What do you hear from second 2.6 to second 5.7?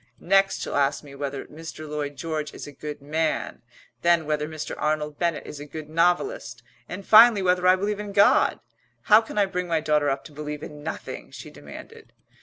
a good man, then whether Mr. Arnold Bennett is a